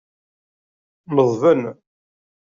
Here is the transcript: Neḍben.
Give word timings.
Neḍben. 1.15 1.61